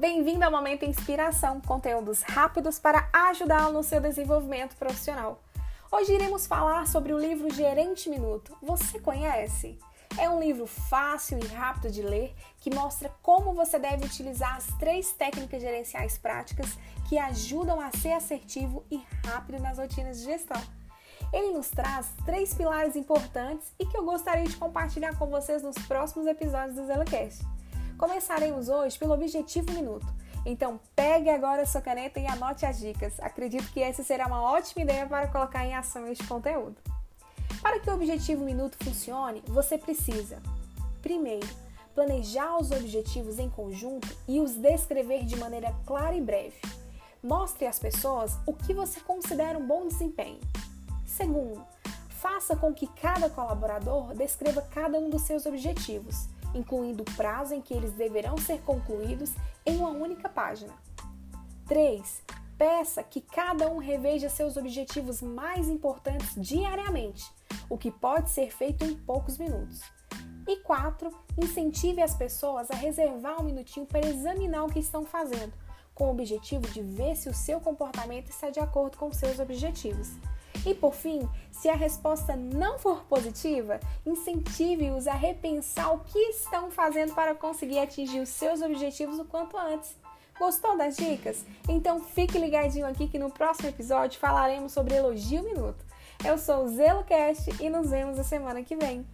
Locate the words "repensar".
85.14-85.94